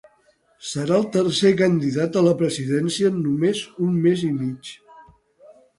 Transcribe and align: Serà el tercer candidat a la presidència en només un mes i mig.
Serà 0.69 0.95
el 1.01 1.05
tercer 1.15 1.51
candidat 1.59 2.19
a 2.21 2.23
la 2.29 2.33
presidència 2.41 3.13
en 3.13 3.21
només 3.27 3.65
un 3.89 4.03
mes 4.09 4.27
i 4.31 4.33
mig. 4.41 4.77